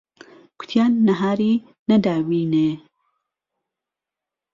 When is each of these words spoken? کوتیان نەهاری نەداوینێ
کوتیان 0.57 0.93
نەهاری 1.07 1.53
نەداوینێ 1.89 2.69